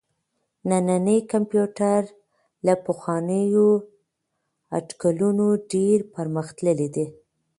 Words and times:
نننی 0.69 1.17
کمپيوټر 1.31 2.01
له 2.65 2.73
پخوانيو 2.85 3.67
اټکلونو 4.77 5.47
ډېر 5.73 5.97
پرمختللی 6.15 6.87
دی. 6.95 7.05